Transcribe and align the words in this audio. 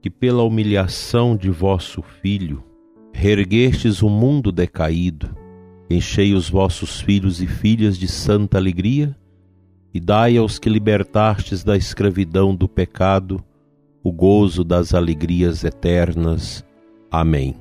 que 0.00 0.10
pela 0.10 0.42
humilhação 0.42 1.36
de 1.36 1.50
vosso 1.50 2.02
Filho, 2.02 2.62
reerguestes 3.12 4.02
o 4.02 4.08
mundo 4.08 4.52
decaído, 4.52 5.34
enchei 5.90 6.34
os 6.34 6.48
vossos 6.48 7.00
filhos 7.00 7.40
e 7.42 7.46
filhas 7.46 7.98
de 7.98 8.06
santa 8.06 8.58
alegria 8.58 9.16
e 9.92 9.98
dai 9.98 10.36
aos 10.36 10.58
que 10.58 10.68
libertastes 10.68 11.64
da 11.64 11.76
escravidão 11.76 12.54
do 12.54 12.68
pecado 12.68 13.42
o 14.02 14.12
gozo 14.12 14.62
das 14.62 14.94
alegrias 14.94 15.64
eternas. 15.64 16.64
Amém. 17.10 17.56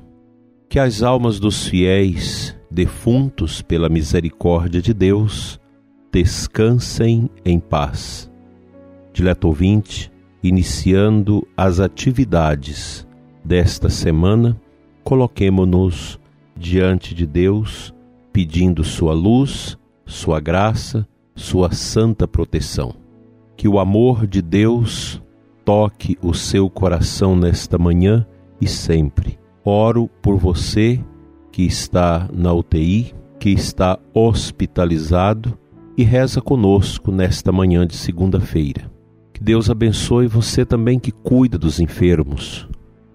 Que 0.69 0.80
as 0.80 1.02
almas 1.02 1.39
dos 1.39 1.67
fiéis, 1.67 2.55
defuntos 2.69 3.61
pela 3.61 3.89
misericórdia 3.89 4.81
de 4.81 4.94
Deus, 4.94 5.59
descansem 6.11 7.30
em 7.44 7.59
paz. 7.59 8.31
Dileto 9.13 9.47
ouvinte, 9.47 10.11
iniciando 10.47 11.47
as 11.55 11.79
atividades 11.79 13.07
desta 13.43 13.89
semana, 13.89 14.59
coloquemo-nos 15.03 16.19
diante 16.55 17.13
de 17.13 17.25
Deus, 17.25 17.94
pedindo 18.31 18.83
sua 18.83 19.13
luz, 19.13 19.77
sua 20.05 20.39
graça, 20.39 21.07
sua 21.35 21.72
santa 21.72 22.27
proteção. 22.27 22.95
Que 23.55 23.67
o 23.67 23.80
amor 23.80 24.27
de 24.27 24.41
Deus 24.41 25.22
toque 25.66 26.17
o 26.22 26.33
seu 26.33 26.69
coração 26.69 27.35
nesta 27.35 27.77
manhã 27.77 28.25
e 28.61 28.67
sempre. 28.67 29.39
Oro 29.63 30.09
por 30.22 30.38
você 30.38 31.03
que 31.52 31.63
está 31.63 32.29
na 32.31 32.53
UTI, 32.53 33.13
que 33.39 33.50
está 33.50 34.00
hospitalizado 34.13 35.57
e 35.97 36.03
reza 36.03 36.39
conosco 36.41 37.11
nesta 37.11 37.52
manhã 37.52 37.85
de 37.85 37.95
segunda-feira. 37.95 38.97
Que 39.38 39.43
Deus 39.43 39.69
abençoe 39.69 40.25
você 40.25 40.66
também 40.66 40.97
que 40.97 41.11
cuida 41.11 41.59
dos 41.59 41.80
enfermos, 41.80 42.67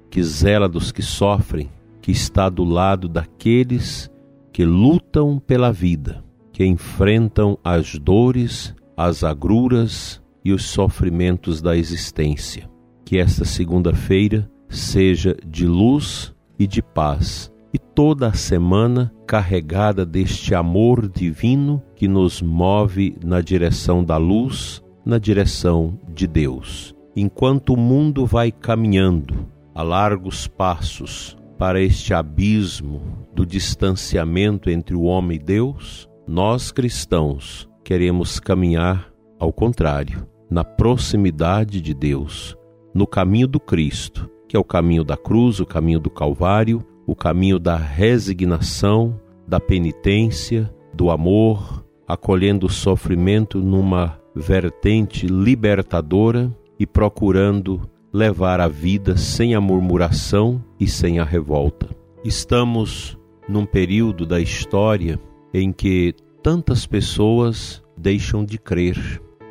que 0.09 0.23
zela 0.23 0.69
dos 0.69 0.92
que 0.92 1.03
sofrem, 1.03 1.69
que 2.01 2.12
está 2.12 2.48
do 2.48 2.62
lado 2.62 3.09
daqueles 3.09 4.09
que 4.53 4.64
lutam 4.64 5.42
pela 5.45 5.73
vida, 5.73 6.23
que 6.53 6.64
enfrentam 6.64 7.59
as 7.64 7.98
dores, 7.98 8.73
as 8.97 9.25
agruras 9.25 10.23
e 10.45 10.53
os 10.53 10.62
sofrimentos 10.62 11.61
da 11.61 11.77
existência. 11.77 12.70
Que 13.05 13.19
esta 13.19 13.45
segunda-feira 13.45 14.48
seja 14.69 15.36
de 15.45 15.67
luz 15.67 16.33
e 16.57 16.69
de 16.69 16.81
paz 16.81 17.51
e 17.75 17.79
toda 17.81 18.29
a 18.29 18.33
semana 18.33 19.12
carregada 19.27 20.07
deste 20.07 20.55
amor 20.55 21.09
divino 21.09 21.83
que 21.97 22.07
nos 22.07 22.41
move 22.41 23.17
na 23.25 23.41
direção 23.41 24.05
da 24.05 24.19
luz, 24.19 24.81
na 25.05 25.19
direção 25.19 25.98
de 26.08 26.27
Deus. 26.27 26.95
Enquanto 27.14 27.75
o 27.75 27.77
mundo 27.77 28.25
vai 28.25 28.50
caminhando 28.50 29.47
a 29.75 29.83
largos 29.83 30.47
passos 30.47 31.36
para 31.58 31.81
este 31.81 32.14
abismo 32.14 33.03
do 33.34 33.45
distanciamento 33.45 34.70
entre 34.70 34.95
o 34.95 35.03
homem 35.03 35.36
e 35.36 35.42
Deus, 35.42 36.08
nós 36.27 36.73
cristãos 36.73 37.68
queremos 37.85 38.41
caminhar 38.41 39.12
ao 39.42 39.52
contrário, 39.52 40.24
na 40.48 40.62
proximidade 40.62 41.80
de 41.80 41.92
Deus, 41.92 42.57
no 42.95 43.08
caminho 43.08 43.48
do 43.48 43.58
Cristo, 43.58 44.30
que 44.48 44.57
é 44.57 44.61
o 44.61 44.62
caminho 44.62 45.02
da 45.02 45.17
cruz, 45.17 45.58
o 45.58 45.67
caminho 45.67 45.98
do 45.98 46.08
Calvário, 46.08 46.86
o 47.05 47.17
caminho 47.17 47.58
da 47.58 47.77
resignação, 47.77 49.20
da 49.48 49.58
penitência, 49.58 50.73
do 50.95 51.11
amor, 51.11 51.82
acolhendo 52.12 52.67
o 52.67 52.70
sofrimento 52.70 53.58
numa 53.58 54.20
vertente 54.34 55.27
libertadora 55.27 56.55
e 56.78 56.86
procurando 56.86 57.89
levar 58.12 58.61
a 58.61 58.68
vida 58.68 59.17
sem 59.17 59.55
a 59.55 59.61
murmuração 59.62 60.62
e 60.78 60.86
sem 60.86 61.18
a 61.18 61.24
revolta. 61.24 61.89
Estamos 62.23 63.18
num 63.48 63.64
período 63.64 64.27
da 64.27 64.39
história 64.39 65.18
em 65.55 65.73
que 65.73 66.14
tantas 66.42 66.86
pessoas 66.86 67.83
deixam 67.96 68.44
de 68.44 68.58
crer, 68.58 68.98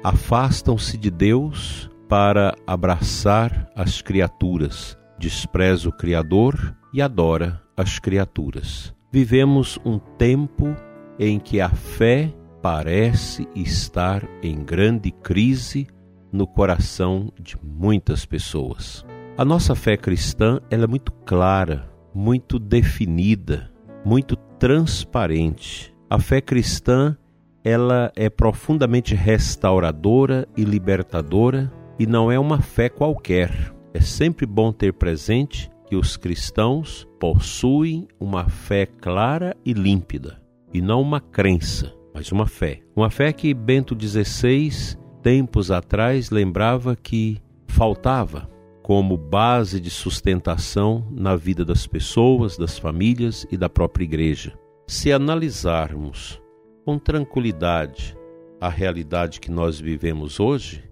afastam-se 0.04 1.00
de 1.00 1.10
Deus 1.10 1.90
para 2.08 2.54
abraçar 2.68 3.72
as 3.76 4.04
criaturas, 4.04 4.96
despreza 5.18 5.90
o 5.90 5.92
Criador 5.92 6.78
e 6.94 7.02
adora 7.02 7.60
as 7.76 7.98
criaturas. 7.98 8.94
Vivemos 9.12 9.80
um 9.84 9.98
tempo 9.98 10.76
em 11.18 11.40
que 11.40 11.60
a 11.60 11.70
fé 11.70 12.32
parece 12.62 13.48
estar 13.56 14.28
em 14.42 14.64
grande 14.64 15.12
crise 15.12 15.88
no 16.32 16.48
coração 16.48 17.32
de 17.40 17.58
muitas 17.62 18.26
pessoas. 18.26 19.06
A 19.38 19.44
nossa 19.44 19.76
fé 19.76 19.98
cristã 19.98 20.60
ela 20.70 20.84
é 20.84 20.88
muito 20.88 21.12
clara, 21.12 21.90
muito 22.14 22.60
definida, 22.60 23.72
muito 24.06 24.36
transparente. 24.36 25.94
A 26.10 26.20
fé 26.20 26.42
cristã 26.42 27.18
ela 27.64 28.12
é 28.16 28.30
profundamente 28.30 29.16
restauradora 29.16 30.48
e 30.56 30.64
libertadora 30.64 31.72
e 31.98 32.06
não 32.06 32.32
é 32.32 32.40
uma 32.40 32.62
fé 32.62 32.90
qualquer. 32.90 33.74
É 33.94 34.00
sempre 34.00 34.46
bom 34.46 34.72
ter 34.72 34.94
presente 34.94 35.70
que 35.88 35.96
os 35.96 36.16
cristãos 36.16 37.08
possuem 37.20 38.08
uma 38.20 38.48
fé 38.48 38.86
clara 38.86 39.56
e 39.66 39.74
límpida, 39.74 40.42
e 40.74 40.82
não 40.82 41.02
uma 41.02 41.20
crença, 41.20 41.94
mas 42.14 42.32
uma 42.32 42.48
fé. 42.48 42.82
Uma 42.96 43.10
fé 43.10 43.32
que 43.32 43.54
Bento 43.54 43.98
XVI, 44.00 44.98
tempos 45.22 45.72
atrás, 45.72 46.30
lembrava 46.30 46.96
que 46.96 47.40
faltava 47.68 48.50
como 48.82 49.18
base 49.18 49.80
de 49.80 49.90
sustentação 49.90 51.08
na 51.12 51.36
vida 51.36 51.64
das 51.64 51.88
pessoas, 51.88 52.58
das 52.58 52.78
famílias 52.78 53.46
e 53.52 53.58
da 53.58 53.70
própria 53.70 54.04
igreja. 54.04 54.58
Se 54.88 55.12
analisarmos 55.12 56.42
com 56.84 56.98
tranquilidade 56.98 58.18
a 58.60 58.70
realidade 58.70 59.40
que 59.40 59.50
nós 59.50 59.80
vivemos 59.80 60.40
hoje, 60.40 60.84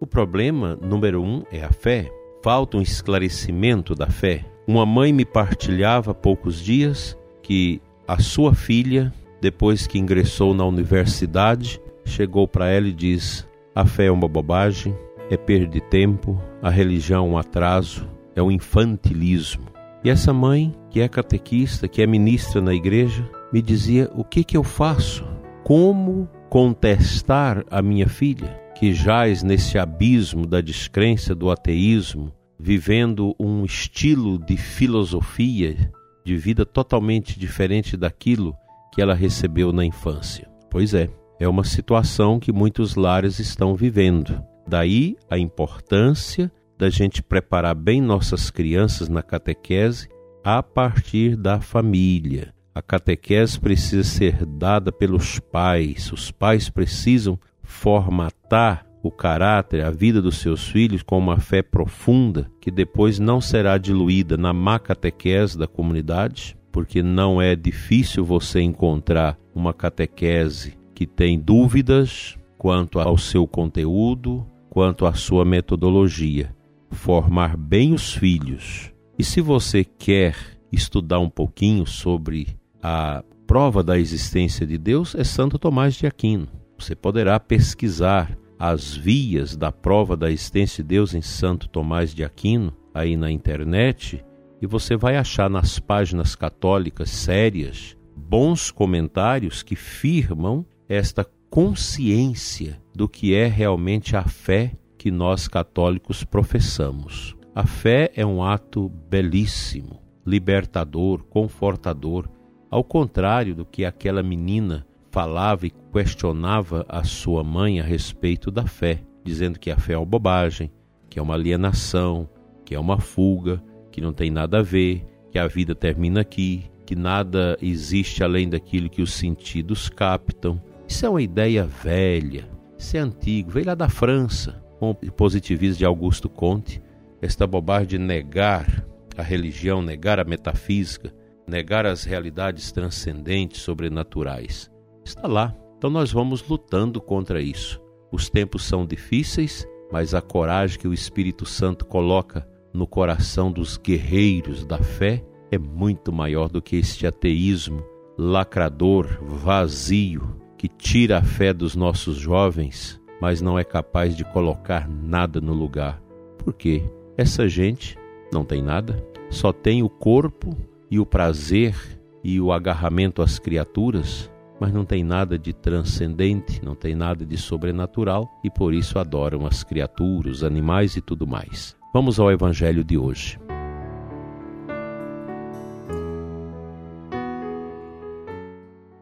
o 0.00 0.06
problema 0.06 0.76
número 0.76 1.22
um 1.22 1.42
é 1.50 1.62
a 1.62 1.72
fé 1.72 2.10
falta 2.46 2.76
um 2.76 2.80
esclarecimento 2.80 3.92
da 3.92 4.06
fé. 4.06 4.44
Uma 4.68 4.86
mãe 4.86 5.12
me 5.12 5.24
partilhava 5.24 6.12
há 6.12 6.14
poucos 6.14 6.62
dias 6.62 7.18
que 7.42 7.82
a 8.06 8.20
sua 8.20 8.54
filha, 8.54 9.12
depois 9.40 9.86
que 9.86 9.98
ingressou 9.98 10.54
na 10.54 10.64
universidade, 10.64 11.80
chegou 12.04 12.46
para 12.46 12.68
ela 12.68 12.88
e 12.88 12.92
diz: 12.92 13.46
a 13.74 13.84
fé 13.84 14.06
é 14.06 14.10
uma 14.10 14.28
bobagem, 14.28 14.96
é 15.30 15.36
perda 15.36 15.66
de 15.66 15.80
tempo, 15.80 16.40
a 16.62 16.70
religião 16.70 17.26
é 17.26 17.28
um 17.30 17.38
atraso, 17.38 18.08
é 18.34 18.42
um 18.42 18.50
infantilismo. 18.50 19.66
E 20.04 20.10
essa 20.10 20.32
mãe, 20.32 20.74
que 20.90 21.00
é 21.00 21.08
catequista, 21.08 21.88
que 21.88 22.00
é 22.02 22.06
ministra 22.06 22.60
na 22.60 22.74
igreja, 22.74 23.28
me 23.52 23.60
dizia: 23.60 24.10
o 24.14 24.24
que, 24.24 24.44
que 24.44 24.56
eu 24.56 24.62
faço? 24.62 25.24
Como 25.64 26.28
contestar 26.48 27.64
a 27.70 27.82
minha 27.82 28.08
filha? 28.08 28.66
que 28.78 28.92
jaz 28.92 29.42
nesse 29.42 29.78
abismo 29.78 30.46
da 30.46 30.60
descrença, 30.60 31.34
do 31.34 31.50
ateísmo, 31.50 32.30
vivendo 32.58 33.34
um 33.40 33.64
estilo 33.64 34.38
de 34.38 34.58
filosofia 34.58 35.90
de 36.22 36.36
vida 36.36 36.66
totalmente 36.66 37.38
diferente 37.38 37.96
daquilo 37.96 38.54
que 38.96 39.02
ela 39.02 39.12
recebeu 39.12 39.72
na 39.72 39.84
infância. 39.84 40.48
Pois 40.70 40.94
é, 40.94 41.10
é 41.38 41.46
uma 41.46 41.64
situação 41.64 42.40
que 42.40 42.50
muitos 42.50 42.94
lares 42.94 43.38
estão 43.38 43.74
vivendo. 43.74 44.42
Daí 44.66 45.16
a 45.28 45.36
importância 45.36 46.50
da 46.78 46.88
gente 46.88 47.22
preparar 47.22 47.74
bem 47.74 48.00
nossas 48.00 48.50
crianças 48.50 49.10
na 49.10 49.22
catequese 49.22 50.08
a 50.42 50.62
partir 50.62 51.36
da 51.36 51.60
família. 51.60 52.54
A 52.74 52.80
catequese 52.80 53.60
precisa 53.60 54.02
ser 54.02 54.46
dada 54.46 54.90
pelos 54.90 55.38
pais, 55.40 56.10
os 56.10 56.30
pais 56.30 56.70
precisam 56.70 57.38
formatar 57.62 58.86
o 59.02 59.10
caráter, 59.10 59.84
a 59.84 59.90
vida 59.90 60.22
dos 60.22 60.38
seus 60.38 60.66
filhos 60.66 61.02
com 61.02 61.18
uma 61.18 61.38
fé 61.38 61.60
profunda 61.62 62.50
que 62.62 62.70
depois 62.70 63.18
não 63.18 63.42
será 63.42 63.76
diluída 63.76 64.38
na 64.38 64.54
má 64.54 64.78
catequese 64.78 65.58
da 65.58 65.66
comunidade, 65.66 66.56
porque 66.76 67.02
não 67.02 67.40
é 67.40 67.56
difícil 67.56 68.22
você 68.22 68.60
encontrar 68.60 69.38
uma 69.54 69.72
catequese 69.72 70.74
que 70.94 71.06
tem 71.06 71.40
dúvidas 71.40 72.36
quanto 72.58 73.00
ao 73.00 73.16
seu 73.16 73.46
conteúdo, 73.46 74.46
quanto 74.68 75.06
à 75.06 75.14
sua 75.14 75.42
metodologia. 75.42 76.54
formar 76.90 77.56
bem 77.56 77.94
os 77.94 78.12
filhos. 78.12 78.92
E 79.18 79.24
se 79.24 79.40
você 79.40 79.84
quer 79.84 80.36
estudar 80.70 81.18
um 81.18 81.30
pouquinho 81.30 81.86
sobre 81.86 82.58
a 82.82 83.24
prova 83.46 83.82
da 83.82 83.98
existência 83.98 84.66
de 84.66 84.76
Deus, 84.76 85.14
é 85.14 85.24
Santo 85.24 85.58
Tomás 85.58 85.94
de 85.94 86.06
Aquino. 86.06 86.46
Você 86.78 86.94
poderá 86.94 87.40
pesquisar 87.40 88.36
as 88.58 88.94
vias 88.94 89.56
da 89.56 89.72
prova 89.72 90.14
da 90.14 90.30
existência 90.30 90.84
de 90.84 90.88
Deus 90.88 91.14
em 91.14 91.22
Santo 91.22 91.70
Tomás 91.70 92.14
de 92.14 92.22
Aquino 92.22 92.70
aí 92.92 93.16
na 93.16 93.30
internet 93.30 94.22
e 94.60 94.66
você 94.66 94.96
vai 94.96 95.16
achar 95.16 95.50
nas 95.50 95.78
páginas 95.78 96.34
católicas 96.34 97.10
sérias 97.10 97.96
bons 98.16 98.70
comentários 98.70 99.62
que 99.62 99.76
firmam 99.76 100.64
esta 100.88 101.24
consciência 101.50 102.80
do 102.94 103.08
que 103.08 103.34
é 103.34 103.46
realmente 103.46 104.16
a 104.16 104.24
fé 104.24 104.72
que 104.98 105.10
nós 105.10 105.46
católicos 105.46 106.24
professamos. 106.24 107.36
A 107.54 107.66
fé 107.66 108.10
é 108.14 108.26
um 108.26 108.42
ato 108.42 108.88
belíssimo, 109.08 110.02
libertador, 110.26 111.22
confortador, 111.24 112.28
ao 112.70 112.82
contrário 112.82 113.54
do 113.54 113.64
que 113.64 113.84
aquela 113.84 114.22
menina 114.22 114.86
falava 115.10 115.66
e 115.66 115.72
questionava 115.92 116.84
a 116.88 117.04
sua 117.04 117.44
mãe 117.44 117.80
a 117.80 117.84
respeito 117.84 118.50
da 118.50 118.66
fé, 118.66 119.00
dizendo 119.24 119.58
que 119.58 119.70
a 119.70 119.78
fé 119.78 119.94
é 119.94 119.98
uma 119.98 120.04
bobagem, 120.04 120.70
que 121.08 121.18
é 121.18 121.22
uma 121.22 121.34
alienação, 121.34 122.28
que 122.64 122.74
é 122.74 122.80
uma 122.80 122.98
fuga, 122.98 123.62
que 123.96 124.00
não 124.02 124.12
tem 124.12 124.30
nada 124.30 124.58
a 124.58 124.62
ver, 124.62 125.06
que 125.32 125.38
a 125.38 125.46
vida 125.46 125.74
termina 125.74 126.20
aqui, 126.20 126.66
que 126.84 126.94
nada 126.94 127.56
existe 127.62 128.22
além 128.22 128.46
daquilo 128.46 128.90
que 128.90 129.00
os 129.00 129.14
sentidos 129.14 129.88
captam. 129.88 130.60
Isso 130.86 131.06
é 131.06 131.08
uma 131.08 131.22
ideia 131.22 131.64
velha, 131.64 132.46
isso 132.76 132.94
é 132.94 133.00
antigo, 133.00 133.52
veio 133.52 133.64
lá 133.64 133.74
da 133.74 133.88
França, 133.88 134.62
com 134.78 134.90
o 134.90 134.94
positivismo 134.94 135.78
de 135.78 135.86
Augusto 135.86 136.28
Comte, 136.28 136.82
esta 137.22 137.46
bobagem 137.46 137.88
de 137.88 137.98
negar 137.98 138.86
a 139.16 139.22
religião, 139.22 139.80
negar 139.80 140.20
a 140.20 140.24
metafísica, 140.24 141.10
negar 141.46 141.86
as 141.86 142.04
realidades 142.04 142.70
transcendentes, 142.70 143.62
sobrenaturais. 143.62 144.70
Está 145.02 145.26
lá. 145.26 145.56
Então 145.78 145.88
nós 145.88 146.12
vamos 146.12 146.46
lutando 146.46 147.00
contra 147.00 147.40
isso. 147.40 147.80
Os 148.12 148.28
tempos 148.28 148.62
são 148.62 148.84
difíceis, 148.84 149.66
mas 149.90 150.12
a 150.12 150.20
coragem 150.20 150.78
que 150.78 150.86
o 150.86 150.92
Espírito 150.92 151.46
Santo 151.46 151.86
coloca 151.86 152.46
no 152.76 152.86
coração 152.86 153.50
dos 153.50 153.78
guerreiros 153.78 154.64
da 154.64 154.78
fé 154.78 155.24
é 155.50 155.58
muito 155.58 156.12
maior 156.12 156.48
do 156.48 156.60
que 156.60 156.76
este 156.76 157.06
ateísmo 157.06 157.82
lacrador, 158.18 159.18
vazio, 159.22 160.36
que 160.58 160.68
tira 160.68 161.18
a 161.18 161.22
fé 161.22 161.52
dos 161.52 161.74
nossos 161.74 162.16
jovens, 162.16 163.00
mas 163.20 163.40
não 163.40 163.58
é 163.58 163.64
capaz 163.64 164.14
de 164.14 164.24
colocar 164.24 164.88
nada 164.88 165.40
no 165.40 165.52
lugar. 165.52 166.02
Por 166.38 166.52
quê? 166.52 166.82
Essa 167.16 167.48
gente 167.48 167.96
não 168.32 168.44
tem 168.44 168.62
nada, 168.62 169.02
só 169.30 169.52
tem 169.52 169.82
o 169.82 169.88
corpo 169.88 170.56
e 170.90 170.98
o 170.98 171.06
prazer 171.06 171.74
e 172.22 172.40
o 172.40 172.52
agarramento 172.52 173.22
às 173.22 173.38
criaturas, 173.38 174.30
mas 174.60 174.72
não 174.72 174.84
tem 174.84 175.02
nada 175.02 175.38
de 175.38 175.52
transcendente, 175.52 176.62
não 176.64 176.74
tem 176.74 176.94
nada 176.94 177.24
de 177.24 177.36
sobrenatural 177.36 178.30
e 178.44 178.50
por 178.50 178.74
isso 178.74 178.98
adoram 178.98 179.46
as 179.46 179.64
criaturas, 179.64 180.38
os 180.38 180.44
animais 180.44 180.96
e 180.96 181.00
tudo 181.00 181.26
mais. 181.26 181.76
Vamos 181.98 182.20
ao 182.20 182.30
Evangelho 182.30 182.84
de 182.84 182.98
hoje. 182.98 183.40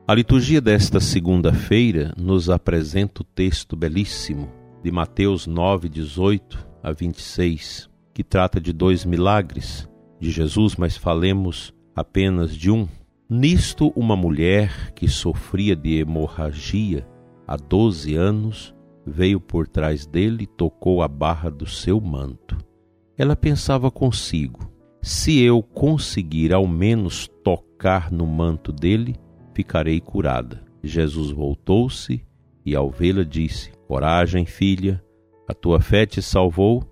A 0.06 0.14
liturgia 0.14 0.60
desta 0.60 1.00
segunda-feira 1.00 2.14
nos 2.16 2.48
apresenta 2.48 3.22
o 3.22 3.24
texto 3.24 3.74
belíssimo 3.74 4.48
de 4.80 4.92
Mateus 4.92 5.44
9, 5.44 5.88
18 5.88 6.68
a 6.84 6.92
26, 6.92 7.90
que 8.14 8.22
trata 8.22 8.60
de 8.60 8.72
dois 8.72 9.04
milagres 9.04 9.90
de 10.20 10.30
Jesus, 10.30 10.76
mas 10.76 10.96
falemos 10.96 11.74
apenas 11.96 12.54
de 12.54 12.70
um. 12.70 12.86
Nisto, 13.28 13.92
uma 13.96 14.14
mulher 14.14 14.92
que 14.92 15.08
sofria 15.08 15.74
de 15.74 15.98
hemorragia 15.98 17.04
há 17.44 17.56
12 17.56 18.14
anos 18.14 18.72
veio 19.04 19.40
por 19.40 19.66
trás 19.66 20.06
dele 20.06 20.44
e 20.44 20.46
tocou 20.46 21.02
a 21.02 21.08
barra 21.08 21.50
do 21.50 21.66
seu 21.66 22.00
manto 22.00 22.56
ela 23.16 23.36
pensava 23.36 23.90
consigo: 23.90 24.70
se 25.02 25.40
eu 25.40 25.62
conseguir 25.62 26.52
ao 26.52 26.66
menos 26.66 27.28
tocar 27.42 28.10
no 28.10 28.26
manto 28.26 28.72
dele, 28.72 29.16
ficarei 29.52 30.00
curada. 30.00 30.64
Jesus 30.82 31.30
voltou-se 31.30 32.24
e, 32.64 32.74
ao 32.74 32.90
vê-la, 32.90 33.22
disse: 33.22 33.70
Coragem, 33.86 34.46
filha, 34.46 35.02
a 35.48 35.54
tua 35.54 35.80
fé 35.80 36.06
te 36.06 36.22
salvou. 36.22 36.82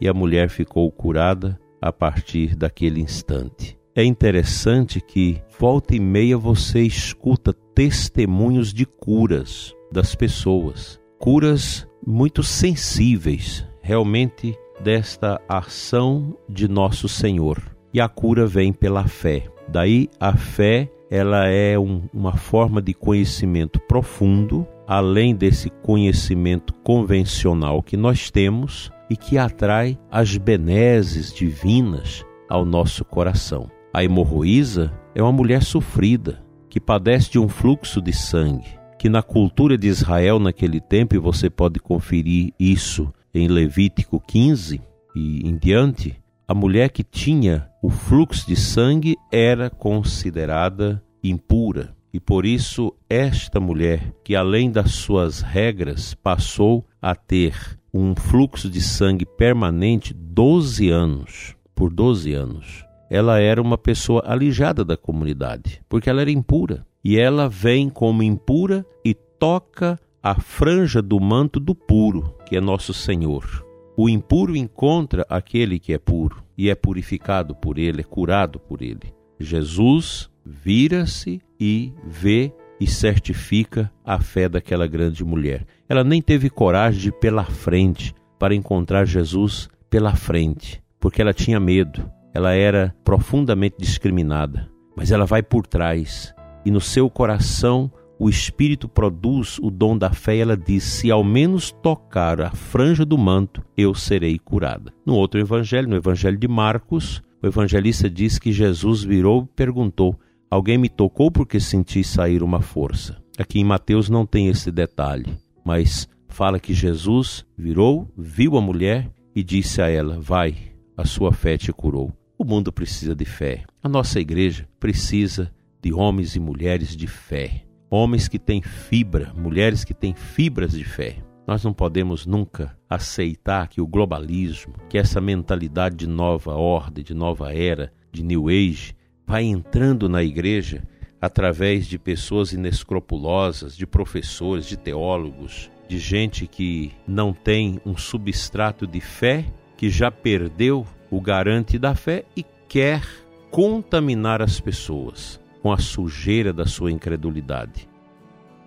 E 0.00 0.08
a 0.08 0.12
mulher 0.12 0.50
ficou 0.50 0.90
curada 0.90 1.56
a 1.80 1.92
partir 1.92 2.56
daquele 2.56 3.00
instante. 3.00 3.78
É 3.94 4.02
interessante 4.02 5.00
que, 5.00 5.40
volta 5.60 5.94
e 5.94 6.00
meia, 6.00 6.36
você 6.36 6.80
escuta 6.80 7.52
testemunhos 7.52 8.72
de 8.74 8.84
curas 8.84 9.72
das 9.92 10.14
pessoas, 10.14 11.00
curas 11.20 11.86
muito 12.04 12.42
sensíveis, 12.42 13.64
realmente 13.80 14.58
desta 14.82 15.40
ação 15.48 16.36
de 16.48 16.68
nosso 16.68 17.08
Senhor. 17.08 17.58
E 17.94 18.00
a 18.00 18.08
cura 18.08 18.46
vem 18.46 18.72
pela 18.72 19.06
fé. 19.06 19.44
Daí 19.68 20.08
a 20.18 20.36
fé, 20.36 20.90
ela 21.10 21.46
é 21.46 21.78
um, 21.78 22.02
uma 22.12 22.36
forma 22.36 22.82
de 22.82 22.92
conhecimento 22.92 23.78
profundo, 23.80 24.66
além 24.86 25.34
desse 25.34 25.70
conhecimento 25.70 26.74
convencional 26.82 27.82
que 27.82 27.96
nós 27.96 28.30
temos 28.30 28.90
e 29.08 29.16
que 29.16 29.38
atrai 29.38 29.98
as 30.10 30.36
benesses 30.36 31.32
divinas 31.32 32.24
ao 32.48 32.64
nosso 32.64 33.04
coração. 33.04 33.70
A 33.94 34.02
hemorroísa 34.02 34.92
é 35.14 35.22
uma 35.22 35.32
mulher 35.32 35.62
sofrida 35.62 36.42
que 36.68 36.80
padece 36.80 37.30
de 37.30 37.38
um 37.38 37.48
fluxo 37.48 38.00
de 38.00 38.12
sangue, 38.12 38.78
que 38.98 39.08
na 39.08 39.22
cultura 39.22 39.76
de 39.76 39.86
Israel 39.86 40.38
naquele 40.38 40.80
tempo, 40.80 41.14
e 41.14 41.18
você 41.18 41.50
pode 41.50 41.78
conferir 41.78 42.52
isso 42.58 43.12
em 43.34 43.48
Levítico 43.48 44.20
15 44.20 44.80
e 45.14 45.48
em 45.48 45.56
diante, 45.56 46.20
a 46.46 46.54
mulher 46.54 46.90
que 46.90 47.02
tinha 47.02 47.68
o 47.82 47.90
fluxo 47.90 48.46
de 48.46 48.56
sangue 48.56 49.16
era 49.30 49.70
considerada 49.70 51.02
impura. 51.22 51.94
E 52.12 52.20
por 52.20 52.44
isso, 52.44 52.94
esta 53.08 53.58
mulher, 53.58 54.12
que 54.22 54.36
além 54.36 54.70
das 54.70 54.92
suas 54.92 55.40
regras 55.40 56.14
passou 56.14 56.86
a 57.00 57.14
ter 57.14 57.78
um 57.92 58.14
fluxo 58.14 58.68
de 58.68 58.80
sangue 58.80 59.24
permanente 59.24 60.12
12 60.14 60.90
anos, 60.90 61.56
por 61.74 61.92
12 61.92 62.34
anos, 62.34 62.84
ela 63.08 63.38
era 63.40 63.60
uma 63.60 63.78
pessoa 63.78 64.22
alijada 64.26 64.84
da 64.84 64.96
comunidade, 64.96 65.82
porque 65.88 66.08
ela 66.08 66.20
era 66.20 66.30
impura. 66.30 66.86
E 67.04 67.18
ela 67.18 67.48
vem 67.48 67.88
como 67.88 68.22
impura 68.22 68.86
e 69.04 69.14
toca 69.14 69.98
a 70.22 70.36
franja 70.36 71.02
do 71.02 71.18
manto 71.18 71.58
do 71.58 71.74
puro, 71.74 72.36
que 72.46 72.56
é 72.56 72.60
nosso 72.60 72.94
Senhor. 72.94 73.66
O 73.96 74.08
impuro 74.08 74.56
encontra 74.56 75.26
aquele 75.28 75.80
que 75.80 75.92
é 75.92 75.98
puro 75.98 76.44
e 76.56 76.70
é 76.70 76.74
purificado 76.74 77.56
por 77.56 77.76
ele, 77.78 78.02
é 78.02 78.04
curado 78.04 78.60
por 78.60 78.82
ele. 78.82 79.12
Jesus 79.38 80.30
vira-se 80.46 81.40
e 81.58 81.92
vê 82.04 82.52
e 82.78 82.86
certifica 82.86 83.92
a 84.04 84.20
fé 84.20 84.48
daquela 84.48 84.86
grande 84.86 85.24
mulher. 85.24 85.66
Ela 85.88 86.04
nem 86.04 86.22
teve 86.22 86.48
coragem 86.48 87.00
de 87.00 87.08
ir 87.08 87.12
pela 87.12 87.44
frente 87.44 88.14
para 88.38 88.54
encontrar 88.54 89.04
Jesus 89.04 89.68
pela 89.90 90.14
frente, 90.14 90.82
porque 91.00 91.20
ela 91.20 91.34
tinha 91.34 91.58
medo. 91.58 92.08
Ela 92.32 92.54
era 92.54 92.94
profundamente 93.04 93.76
discriminada, 93.78 94.70
mas 94.96 95.10
ela 95.10 95.26
vai 95.26 95.42
por 95.42 95.66
trás 95.66 96.32
e 96.64 96.70
no 96.70 96.80
seu 96.80 97.10
coração 97.10 97.90
o 98.22 98.30
Espírito 98.30 98.88
produz 98.88 99.58
o 99.58 99.68
dom 99.68 99.98
da 99.98 100.12
fé, 100.12 100.36
ela 100.36 100.56
diz: 100.56 100.84
se 100.84 101.10
ao 101.10 101.24
menos 101.24 101.72
tocar 101.72 102.40
a 102.40 102.52
franja 102.52 103.04
do 103.04 103.18
manto, 103.18 103.64
eu 103.76 103.96
serei 103.96 104.38
curada. 104.38 104.94
No 105.04 105.16
outro 105.16 105.40
evangelho, 105.40 105.88
no 105.88 105.96
evangelho 105.96 106.38
de 106.38 106.46
Marcos, 106.46 107.20
o 107.42 107.48
evangelista 107.48 108.08
diz 108.08 108.38
que 108.38 108.52
Jesus 108.52 109.02
virou 109.02 109.42
e 109.42 109.56
perguntou: 109.56 110.16
Alguém 110.48 110.78
me 110.78 110.88
tocou 110.88 111.32
porque 111.32 111.58
senti 111.58 112.04
sair 112.04 112.44
uma 112.44 112.60
força? 112.60 113.20
Aqui 113.36 113.58
em 113.58 113.64
Mateus 113.64 114.08
não 114.08 114.24
tem 114.24 114.46
esse 114.46 114.70
detalhe, 114.70 115.36
mas 115.64 116.08
fala 116.28 116.60
que 116.60 116.72
Jesus 116.72 117.44
virou, 117.58 118.08
viu 118.16 118.56
a 118.56 118.60
mulher 118.60 119.10
e 119.34 119.42
disse 119.42 119.82
a 119.82 119.88
ela: 119.88 120.20
Vai, 120.20 120.54
a 120.96 121.04
sua 121.04 121.32
fé 121.32 121.58
te 121.58 121.72
curou. 121.72 122.12
O 122.38 122.44
mundo 122.44 122.72
precisa 122.72 123.16
de 123.16 123.24
fé. 123.24 123.64
A 123.82 123.88
nossa 123.88 124.20
igreja 124.20 124.68
precisa 124.78 125.52
de 125.82 125.92
homens 125.92 126.36
e 126.36 126.38
mulheres 126.38 126.94
de 126.96 127.08
fé 127.08 127.64
homens 127.92 128.26
que 128.26 128.38
têm 128.38 128.62
fibra, 128.62 129.34
mulheres 129.36 129.84
que 129.84 129.92
têm 129.92 130.14
fibras 130.14 130.72
de 130.72 130.82
fé. 130.82 131.18
Nós 131.46 131.62
não 131.62 131.74
podemos 131.74 132.24
nunca 132.24 132.74
aceitar 132.88 133.68
que 133.68 133.82
o 133.82 133.86
globalismo, 133.86 134.72
que 134.88 134.96
essa 134.96 135.20
mentalidade 135.20 135.96
de 135.96 136.06
nova 136.06 136.54
ordem, 136.54 137.04
de 137.04 137.12
nova 137.12 137.52
era, 137.52 137.92
de 138.10 138.22
New 138.22 138.48
Age, 138.48 138.96
vai 139.26 139.44
entrando 139.44 140.08
na 140.08 140.22
igreja 140.22 140.82
através 141.20 141.86
de 141.86 141.98
pessoas 141.98 142.54
inescrupulosas, 142.54 143.76
de 143.76 143.86
professores, 143.86 144.64
de 144.64 144.78
teólogos, 144.78 145.70
de 145.86 145.98
gente 145.98 146.46
que 146.46 146.92
não 147.06 147.34
tem 147.34 147.78
um 147.84 147.94
substrato 147.94 148.86
de 148.86 149.00
fé 149.00 149.44
que 149.76 149.90
já 149.90 150.10
perdeu 150.10 150.86
o 151.10 151.20
garante 151.20 151.78
da 151.78 151.94
fé 151.94 152.24
e 152.34 152.42
quer 152.66 153.06
contaminar 153.50 154.40
as 154.40 154.58
pessoas 154.58 155.41
com 155.62 155.70
a 155.70 155.78
sujeira 155.78 156.52
da 156.52 156.66
sua 156.66 156.90
incredulidade. 156.90 157.88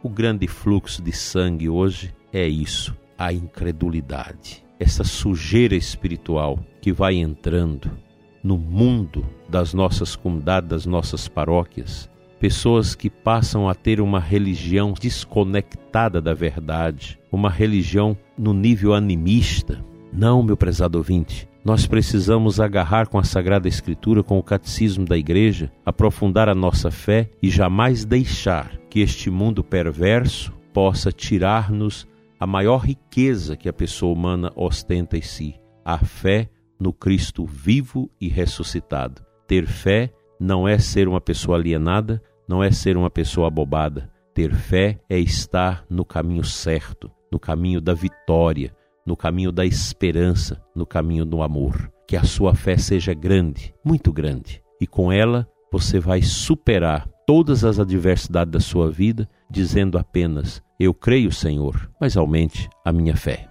O 0.02 0.10
grande 0.10 0.48
fluxo 0.48 1.02
de 1.02 1.12
sangue 1.12 1.68
hoje 1.68 2.14
é 2.32 2.48
isso, 2.48 2.96
a 3.18 3.34
incredulidade, 3.34 4.64
essa 4.80 5.04
sujeira 5.04 5.76
espiritual 5.76 6.60
que 6.82 6.94
vai 6.94 7.16
entrando 7.16 7.92
no 8.42 8.58
mundo 8.58 9.26
das 9.50 9.74
nossas 9.74 10.16
comunidades, 10.16 10.70
das 10.70 10.86
nossas 10.86 11.28
paróquias, 11.28 12.10
pessoas 12.40 12.94
que 12.94 13.10
passam 13.10 13.68
a 13.68 13.74
ter 13.74 14.00
uma 14.00 14.20
religião 14.20 14.94
desconectada 14.94 16.22
da 16.22 16.34
verdade, 16.34 17.20
uma 17.32 17.50
religião 17.50 18.16
no 18.38 18.54
nível 18.54 18.94
animista. 18.94 19.84
Não, 20.14 20.44
meu 20.44 20.56
prezado 20.56 20.98
ouvinte, 20.98 21.50
nós 21.66 21.88
precisamos 21.88 22.60
agarrar 22.60 23.08
com 23.08 23.18
a 23.18 23.24
Sagrada 23.24 23.68
Escritura, 23.68 24.22
com 24.22 24.38
o 24.38 24.44
catecismo 24.44 25.04
da 25.04 25.18
Igreja, 25.18 25.72
aprofundar 25.84 26.48
a 26.48 26.54
nossa 26.54 26.92
fé 26.92 27.32
e 27.42 27.50
jamais 27.50 28.06
deixar 28.06 28.78
que 28.88 29.00
este 29.00 29.32
mundo 29.32 29.64
perverso 29.64 30.54
possa 30.72 31.12
tirar-nos 31.12 32.08
a 32.40 32.46
maior 32.46 32.86
riqueza 32.86 33.58
que 33.58 33.68
a 33.68 33.74
pessoa 33.74 34.14
humana 34.14 34.52
ostenta 34.56 35.18
em 35.18 35.24
si, 35.24 35.60
a 35.84 35.98
fé 35.98 36.48
no 36.80 36.94
Cristo 36.94 37.48
vivo 37.48 38.12
e 38.22 38.28
ressuscitado. 38.28 39.26
Ter 39.48 39.66
fé 39.66 40.14
não 40.40 40.68
é 40.68 40.78
ser 40.78 41.08
uma 41.08 41.20
pessoa 41.20 41.58
alienada, 41.58 42.22
não 42.48 42.64
é 42.64 42.70
ser 42.70 42.96
uma 42.96 43.10
pessoa 43.10 43.48
abobada. 43.48 44.12
Ter 44.36 44.54
fé 44.54 45.00
é 45.10 45.18
estar 45.18 45.84
no 45.90 46.06
caminho 46.06 46.44
certo, 46.44 47.10
no 47.32 47.40
caminho 47.40 47.82
da 47.82 47.96
vitória, 47.96 48.76
no 49.06 49.16
caminho 49.16 49.52
da 49.52 49.66
esperança, 49.66 50.62
no 50.76 50.86
caminho 50.86 51.26
do 51.26 51.42
amor. 51.42 51.92
Que 52.08 52.16
a 52.16 52.24
sua 52.24 52.56
fé 52.56 52.78
seja 52.78 53.14
grande, 53.14 53.74
muito 53.84 54.12
grande, 54.12 54.62
e 54.80 54.88
com 54.88 55.12
ela 55.12 55.48
você 55.72 56.00
vai 56.00 56.22
superar 56.22 57.08
todas 57.26 57.64
as 57.64 57.80
adversidades 57.80 58.52
da 58.52 58.60
sua 58.60 58.90
vida, 58.90 59.28
dizendo 59.50 59.98
apenas: 59.98 60.62
Eu 60.80 60.94
creio, 60.94 61.32
Senhor, 61.32 61.90
mas 62.00 62.16
aumente 62.16 62.70
a 62.84 62.92
minha 62.92 63.16
fé. 63.16 63.50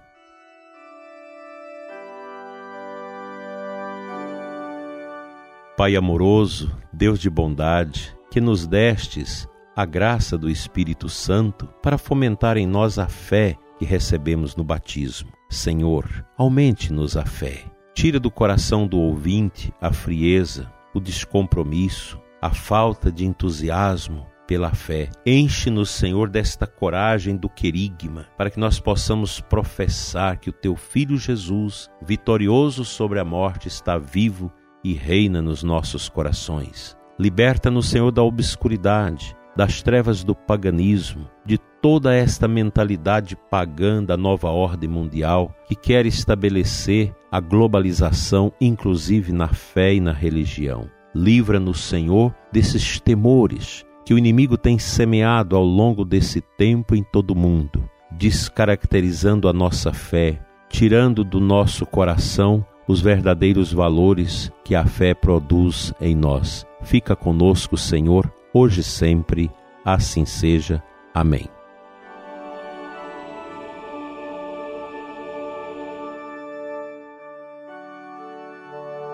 Pai 5.77 5.95
amoroso, 5.97 6.71
Deus 6.93 7.19
de 7.19 7.29
bondade, 7.29 8.15
que 8.31 8.39
nos 8.39 8.65
destes 8.65 9.45
a 9.75 9.85
graça 9.85 10.37
do 10.37 10.49
Espírito 10.49 11.09
Santo 11.09 11.67
para 11.83 11.97
fomentar 11.97 12.55
em 12.55 12.65
nós 12.65 12.97
a 12.97 13.09
fé 13.09 13.57
que 13.77 13.83
recebemos 13.83 14.55
no 14.55 14.63
batismo. 14.63 15.34
Senhor, 15.49 16.25
aumente-nos 16.37 17.15
a 17.15 17.25
fé. 17.25 17.63
Tira 17.93 18.19
do 18.19 18.29
coração 18.29 18.87
do 18.87 18.97
ouvinte 18.97 19.73
a 19.79 19.93
frieza, 19.93 20.71
o 20.93 20.99
descompromisso, 20.99 22.19
a 22.41 22.49
falta 22.49 23.11
de 23.11 23.25
entusiasmo 23.25 24.27
pela 24.47 24.71
fé. 24.71 25.09
Enche-nos, 25.25 25.89
Senhor, 25.89 26.29
desta 26.29 26.67
coragem 26.67 27.35
do 27.35 27.49
querigma, 27.49 28.27
para 28.37 28.49
que 28.49 28.59
nós 28.59 28.79
possamos 28.79 29.39
professar 29.39 30.37
que 30.37 30.49
o 30.49 30.53
teu 30.53 30.75
filho 30.75 31.17
Jesus, 31.17 31.89
vitorioso 32.01 32.85
sobre 32.85 33.19
a 33.19 33.25
morte, 33.25 33.67
está 33.67 33.97
vivo 33.97 34.51
e 34.83 34.93
reina 34.93 35.41
nos 35.41 35.63
nossos 35.63 36.07
corações. 36.07 36.95
Liberta-nos, 37.17 37.89
Senhor, 37.89 38.11
da 38.11 38.21
obscuridade, 38.21 39.35
das 39.55 39.81
trevas 39.81 40.23
do 40.23 40.35
paganismo, 40.35 41.29
de 41.45 41.57
toda 41.85 42.15
esta 42.15 42.47
mentalidade 42.47 43.37
pagã 43.47 44.03
da 44.03 44.17
nova 44.17 44.49
ordem 44.49 44.89
mundial 44.89 45.53
que 45.67 45.75
quer 45.75 46.07
estabelecer 46.07 47.13
a 47.31 47.39
globalização, 47.39 48.51
inclusive 48.59 49.31
na 49.31 49.49
fé 49.49 49.93
e 49.93 49.99
na 49.99 50.11
religião. 50.11 50.89
Livra-nos, 51.13 51.81
Senhor, 51.81 52.33
desses 52.51 52.99
temores 52.99 53.85
que 54.03 54.15
o 54.15 54.17
inimigo 54.17 54.57
tem 54.57 54.79
semeado 54.79 55.55
ao 55.55 55.63
longo 55.63 56.03
desse 56.03 56.41
tempo 56.41 56.95
em 56.95 57.03
todo 57.03 57.29
o 57.29 57.37
mundo, 57.37 57.87
descaracterizando 58.09 59.47
a 59.47 59.53
nossa 59.53 59.93
fé, 59.93 60.41
tirando 60.67 61.23
do 61.23 61.39
nosso 61.39 61.85
coração 61.85 62.65
os 62.87 62.99
verdadeiros 62.99 63.71
valores 63.71 64.51
que 64.63 64.73
a 64.73 64.87
fé 64.87 65.13
produz 65.13 65.93
em 66.01 66.15
nós. 66.15 66.65
Fica 66.81 67.15
conosco, 67.15 67.77
Senhor, 67.77 68.27
hoje 68.51 68.81
e 68.81 68.83
sempre. 68.83 69.51
Assim 69.85 70.25
seja. 70.25 70.81
Amém. 71.13 71.54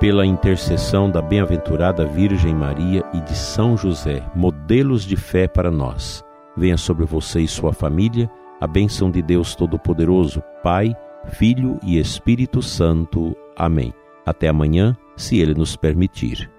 Pela 0.01 0.25
intercessão 0.25 1.11
da 1.11 1.21
bem-aventurada 1.21 2.07
Virgem 2.07 2.55
Maria 2.55 3.03
e 3.13 3.21
de 3.21 3.35
São 3.35 3.77
José, 3.77 4.27
modelos 4.35 5.03
de 5.03 5.15
fé 5.15 5.47
para 5.47 5.69
nós, 5.69 6.23
venha 6.57 6.75
sobre 6.75 7.05
você 7.05 7.41
e 7.41 7.47
sua 7.47 7.71
família 7.71 8.27
a 8.59 8.65
bênção 8.65 9.11
de 9.11 9.21
Deus 9.21 9.53
Todo-Poderoso, 9.53 10.41
Pai, 10.63 10.95
Filho 11.27 11.77
e 11.83 11.99
Espírito 11.99 12.63
Santo. 12.63 13.35
Amém. 13.55 13.93
Até 14.25 14.47
amanhã, 14.47 14.97
se 15.15 15.37
Ele 15.37 15.53
nos 15.53 15.75
permitir. 15.75 16.49